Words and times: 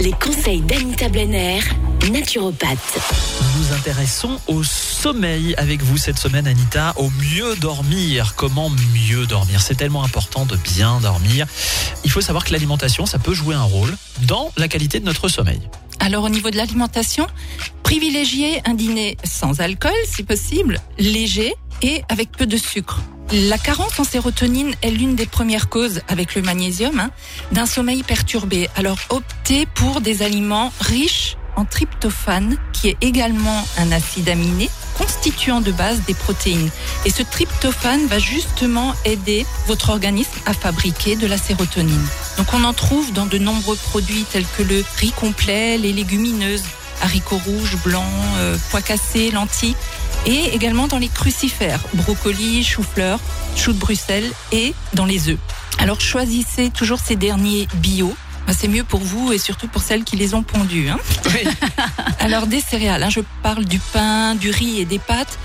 Les 0.00 0.12
conseils 0.12 0.60
d'Anita 0.60 1.08
Blenner, 1.08 1.60
naturopathe. 2.10 2.98
Nous 3.40 3.62
nous 3.62 3.72
intéressons 3.72 4.38
au 4.46 4.62
sommeil 4.62 5.54
avec 5.56 5.82
vous 5.82 5.96
cette 5.96 6.18
semaine, 6.18 6.46
Anita, 6.46 6.94
au 6.96 7.10
mieux 7.10 7.56
dormir. 7.56 8.34
Comment 8.36 8.70
mieux 8.70 9.26
dormir? 9.26 9.60
C'est 9.60 9.74
tellement 9.74 10.04
important 10.04 10.46
de 10.46 10.56
bien 10.56 11.00
dormir. 11.00 11.46
Il 12.04 12.10
faut 12.10 12.20
savoir 12.20 12.44
que 12.44 12.52
l'alimentation, 12.52 13.06
ça 13.06 13.18
peut 13.18 13.34
jouer 13.34 13.54
un 13.54 13.62
rôle 13.62 13.96
dans 14.22 14.52
la 14.56 14.68
qualité 14.68 15.00
de 15.00 15.04
notre 15.04 15.28
sommeil. 15.28 15.60
Alors 16.00 16.24
au 16.24 16.28
niveau 16.28 16.50
de 16.50 16.56
l'alimentation, 16.56 17.26
privilégiez 17.82 18.62
un 18.64 18.74
dîner 18.74 19.16
sans 19.24 19.60
alcool 19.60 19.92
si 20.06 20.22
possible, 20.22 20.80
léger 20.98 21.54
et 21.82 22.02
avec 22.08 22.30
peu 22.32 22.46
de 22.46 22.56
sucre. 22.56 23.00
La 23.30 23.58
carence 23.58 24.00
en 24.00 24.04
sérotonine 24.04 24.74
est 24.80 24.90
l'une 24.90 25.14
des 25.14 25.26
premières 25.26 25.68
causes, 25.68 26.00
avec 26.08 26.34
le 26.34 26.40
magnésium, 26.40 26.98
hein, 26.98 27.10
d'un 27.52 27.66
sommeil 27.66 28.02
perturbé. 28.02 28.70
Alors 28.74 28.96
optez 29.10 29.66
pour 29.74 30.00
des 30.00 30.22
aliments 30.22 30.72
riches 30.80 31.36
en 31.54 31.66
tryptophane, 31.66 32.56
qui 32.72 32.88
est 32.88 32.96
également 33.02 33.66
un 33.76 33.92
acide 33.92 34.30
aminé 34.30 34.70
constituant 34.96 35.60
de 35.60 35.72
base 35.72 36.00
des 36.06 36.14
protéines. 36.14 36.70
Et 37.04 37.10
ce 37.10 37.22
tryptophane 37.22 38.06
va 38.06 38.18
justement 38.18 38.94
aider 39.04 39.44
votre 39.66 39.90
organisme 39.90 40.32
à 40.46 40.54
fabriquer 40.54 41.14
de 41.14 41.26
la 41.26 41.36
sérotonine. 41.36 42.06
Donc 42.38 42.46
on 42.54 42.64
en 42.64 42.72
trouve 42.72 43.12
dans 43.12 43.26
de 43.26 43.36
nombreux 43.36 43.76
produits 43.76 44.24
tels 44.24 44.46
que 44.56 44.62
le 44.62 44.82
riz 44.96 45.12
complet, 45.12 45.76
les 45.76 45.92
légumineuses, 45.92 46.64
haricots 47.02 47.40
rouges, 47.44 47.76
blancs, 47.84 48.04
euh, 48.38 48.56
pois 48.70 48.82
cassés, 48.82 49.30
lentilles 49.30 49.76
et 50.26 50.54
également 50.54 50.88
dans 50.88 50.98
les 50.98 51.08
crucifères, 51.08 51.80
brocolis, 51.94 52.64
chou-fleur, 52.64 53.20
choux 53.56 53.72
de 53.72 53.78
Bruxelles 53.78 54.30
et 54.52 54.74
dans 54.94 55.06
les 55.06 55.28
œufs. 55.28 55.38
Alors 55.78 56.00
choisissez 56.00 56.70
toujours 56.70 56.98
ces 56.98 57.16
derniers 57.16 57.68
bio. 57.74 58.14
Ben, 58.46 58.54
C'est 58.58 58.68
mieux 58.68 58.84
pour 58.84 59.00
vous 59.00 59.32
et 59.32 59.38
surtout 59.38 59.68
pour 59.68 59.82
celles 59.82 60.04
qui 60.04 60.16
les 60.16 60.34
ont 60.34 60.42
pondus. 60.42 60.88
Hein. 60.88 60.98
Alors 62.18 62.46
des 62.46 62.60
céréales, 62.60 63.02
hein, 63.02 63.10
je 63.10 63.20
parle 63.42 63.64
du 63.64 63.78
pain, 63.78 64.34
du 64.34 64.50
riz 64.50 64.80
et 64.80 64.84
des 64.84 64.98
pâtes. 64.98 65.38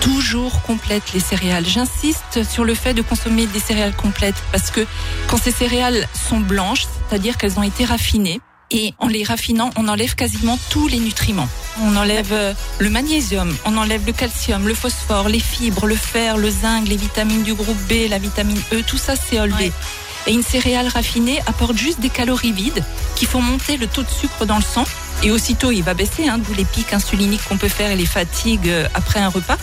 Toujours 0.00 0.62
complètes 0.62 1.12
les 1.14 1.20
céréales. 1.20 1.66
J'insiste 1.66 2.42
sur 2.48 2.64
le 2.64 2.74
fait 2.74 2.94
de 2.94 3.02
consommer 3.02 3.46
des 3.46 3.60
céréales 3.60 3.94
complètes 3.94 4.42
parce 4.50 4.70
que 4.70 4.84
quand 5.28 5.36
ces 5.36 5.52
céréales 5.52 6.08
sont 6.28 6.40
blanches, 6.40 6.86
c'est-à-dire 7.08 7.36
qu'elles 7.36 7.58
ont 7.58 7.62
été 7.62 7.84
raffinées, 7.84 8.40
et 8.72 8.94
en 8.98 9.06
les 9.06 9.22
raffinant, 9.22 9.70
on 9.76 9.86
enlève 9.86 10.14
quasiment 10.14 10.58
tous 10.70 10.88
les 10.88 10.98
nutriments. 10.98 11.48
On 11.82 11.94
enlève 11.94 12.32
euh, 12.32 12.54
le 12.78 12.90
magnésium, 12.90 13.54
on 13.64 13.76
enlève 13.76 14.04
le 14.06 14.12
calcium, 14.12 14.66
le 14.66 14.74
phosphore, 14.74 15.28
les 15.28 15.40
fibres, 15.40 15.86
le 15.86 15.94
fer, 15.94 16.38
le 16.38 16.50
zinc, 16.50 16.88
les 16.88 16.96
vitamines 16.96 17.42
du 17.42 17.54
groupe 17.54 17.78
B, 17.88 18.08
la 18.08 18.18
vitamine 18.18 18.60
E, 18.72 18.82
tout 18.82 18.98
ça 18.98 19.14
c'est 19.14 19.38
enlevé. 19.38 19.66
Ouais. 19.66 19.72
Et 20.26 20.32
une 20.32 20.42
céréale 20.42 20.88
raffinée 20.88 21.40
apporte 21.46 21.76
juste 21.76 22.00
des 22.00 22.10
calories 22.10 22.52
vides 22.52 22.84
qui 23.16 23.26
font 23.26 23.42
monter 23.42 23.76
le 23.76 23.86
taux 23.86 24.02
de 24.02 24.10
sucre 24.10 24.46
dans 24.46 24.56
le 24.56 24.62
sang. 24.62 24.84
Et 25.24 25.30
aussitôt, 25.30 25.70
il 25.70 25.82
va 25.84 25.94
baisser, 25.94 26.26
hein, 26.26 26.38
d'où 26.38 26.52
les 26.54 26.64
pics 26.64 26.92
insuliniques 26.92 27.42
qu'on 27.48 27.56
peut 27.56 27.68
faire 27.68 27.90
et 27.92 27.96
les 27.96 28.06
fatigues 28.06 28.68
euh, 28.68 28.88
après 28.94 29.20
un 29.20 29.28
repas. 29.28 29.56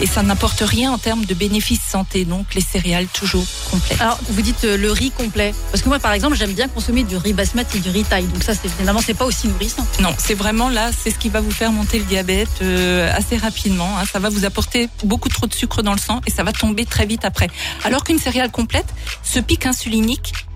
Et 0.00 0.06
ça 0.06 0.22
n'apporte 0.22 0.60
rien 0.60 0.92
en 0.92 0.98
termes 0.98 1.24
de 1.24 1.34
bénéfices 1.34 1.80
santé. 1.82 2.24
Donc, 2.24 2.54
les 2.54 2.60
céréales 2.60 3.06
toujours 3.08 3.44
complètes. 3.70 4.00
Alors, 4.00 4.20
vous 4.28 4.42
dites 4.42 4.62
euh, 4.64 4.76
le 4.76 4.92
riz 4.92 5.10
complet. 5.10 5.52
Parce 5.72 5.82
que 5.82 5.88
moi, 5.88 5.98
par 5.98 6.12
exemple, 6.12 6.36
j'aime 6.36 6.52
bien 6.52 6.68
consommer 6.68 7.02
du 7.02 7.16
riz 7.16 7.32
basmati 7.32 7.78
et 7.78 7.80
du 7.80 7.88
riz 7.88 8.04
thaï. 8.04 8.24
Donc 8.24 8.44
ça, 8.44 8.52
c'est 8.54 8.68
finalement, 8.68 9.00
c'est 9.04 9.14
pas 9.14 9.24
aussi 9.24 9.48
nourrissant. 9.48 9.84
Non, 10.00 10.14
c'est 10.16 10.34
vraiment 10.34 10.68
là, 10.68 10.90
c'est 10.96 11.10
ce 11.10 11.18
qui 11.18 11.28
va 11.28 11.40
vous 11.40 11.50
faire 11.50 11.72
monter 11.72 11.98
le 11.98 12.04
diabète 12.04 12.48
euh, 12.62 13.10
assez 13.16 13.36
rapidement. 13.36 13.98
hein. 13.98 14.04
Ça 14.12 14.20
va 14.20 14.28
vous 14.28 14.44
apporter 14.44 14.88
beaucoup 15.02 15.28
trop 15.28 15.46
de 15.48 15.54
sucre 15.54 15.82
dans 15.82 15.92
le 15.92 15.98
sang 15.98 16.20
et 16.26 16.30
ça 16.30 16.44
va 16.44 16.52
tomber 16.52 16.84
très 16.84 17.06
vite 17.06 17.24
après. 17.24 17.48
Alors 17.82 18.04
qu'une 18.04 18.18
céréale 18.20 18.52
complète, 18.52 18.86
ce 19.24 19.40
pic 19.40 19.66
insulinique, 19.66 19.99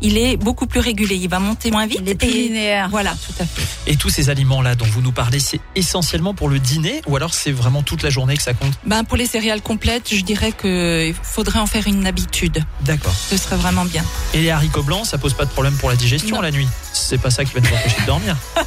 il 0.00 0.18
est 0.18 0.36
beaucoup 0.36 0.66
plus 0.66 0.80
régulé. 0.80 1.14
Il 1.16 1.28
va 1.28 1.38
monter 1.38 1.70
moins 1.70 1.86
vite. 1.86 2.00
Il 2.02 2.08
est 2.08 2.14
plus 2.14 2.28
et- 2.28 2.48
linéaire. 2.48 2.88
Voilà, 2.90 3.10
tout 3.12 3.32
à 3.42 3.46
fait. 3.46 3.62
Et 3.90 3.96
tous 3.96 4.10
ces 4.10 4.30
aliments-là 4.30 4.74
dont 4.74 4.84
vous 4.86 5.00
nous 5.00 5.12
parlez, 5.12 5.38
c'est 5.40 5.60
essentiellement 5.76 6.34
pour 6.34 6.48
le 6.48 6.58
dîner 6.58 7.00
ou 7.06 7.16
alors 7.16 7.34
c'est 7.34 7.52
vraiment 7.52 7.82
toute 7.82 8.02
la 8.02 8.10
journée 8.10 8.36
que 8.36 8.42
ça 8.42 8.54
compte? 8.54 8.72
Ben, 8.86 9.04
pour 9.04 9.16
les 9.16 9.26
céréales 9.26 9.62
complètes, 9.62 10.14
je 10.14 10.20
dirais 10.22 10.52
qu'il 10.52 11.14
faudrait 11.22 11.58
en 11.58 11.66
faire 11.66 11.86
une 11.86 12.06
habitude. 12.06 12.64
D'accord. 12.82 13.14
Ce 13.14 13.36
serait 13.36 13.56
vraiment 13.56 13.84
bien. 13.84 14.04
Et 14.34 14.40
les 14.40 14.50
haricots 14.50 14.82
blancs, 14.82 15.06
ça 15.06 15.18
pose 15.18 15.34
pas 15.34 15.44
de 15.44 15.50
problème 15.50 15.74
pour 15.76 15.90
la 15.90 15.96
digestion 15.96 16.36
Non. 16.36 16.42
la 16.42 16.50
nuit? 16.50 16.68
C'est 16.92 17.18
pas 17.18 17.30
ça 17.30 17.44
qui 17.44 17.52
va 17.54 17.60
nous 17.60 17.68
empêcher 17.68 18.00
de 18.00 18.06
dormir. 18.06 18.36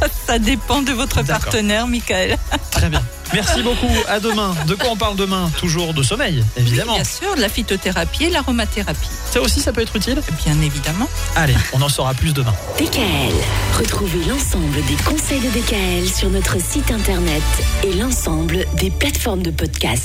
Ça, 0.00 0.06
ça 0.26 0.38
dépend 0.38 0.80
de 0.82 0.92
votre 0.92 1.22
partenaire, 1.22 1.86
Michael. 1.86 2.36
Très 2.70 2.88
bien. 2.88 3.02
Merci 3.32 3.62
beaucoup. 3.62 3.86
À 4.08 4.18
demain. 4.20 4.54
De 4.66 4.74
quoi 4.74 4.90
on 4.90 4.96
parle 4.96 5.16
demain 5.16 5.50
Toujours 5.58 5.94
de 5.94 6.02
sommeil, 6.02 6.44
évidemment. 6.56 6.94
Bien 6.94 7.04
sûr, 7.04 7.34
de 7.36 7.40
la 7.40 7.48
phytothérapie 7.48 8.24
et 8.24 8.30
l'aromathérapie. 8.30 9.08
Ça 9.30 9.40
aussi, 9.40 9.60
ça 9.60 9.72
peut 9.72 9.82
être 9.82 9.96
utile. 9.96 10.20
Bien 10.44 10.60
évidemment. 10.60 11.08
Allez, 11.36 11.54
on 11.72 11.80
en 11.82 11.88
saura 11.88 12.14
plus 12.14 12.32
demain. 12.32 12.54
DKL. 12.78 13.34
Retrouvez 13.78 14.24
l'ensemble 14.28 14.76
des 14.86 14.96
conseils 15.04 15.40
de 15.40 15.48
DKL 15.48 16.08
sur 16.08 16.30
notre 16.30 16.60
site 16.60 16.90
internet 16.90 17.42
et 17.84 17.92
l'ensemble 17.94 18.66
des 18.74 18.90
plateformes 18.90 19.42
de 19.42 19.50
podcast. 19.50 19.98